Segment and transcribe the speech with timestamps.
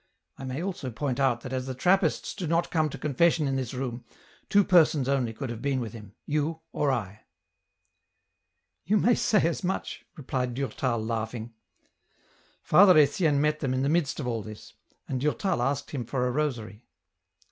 [0.39, 3.55] I may also point out that as the Trappists do not come to confession in
[3.55, 4.03] this room,
[4.49, 7.21] two persons only could have been with him, you or I.""
[8.87, 11.53] You may say as much," replied Durtal, laughing.
[12.63, 14.73] Father Etienne met them in the midst of all this,
[15.07, 16.87] and Durtal asked him for a rosary.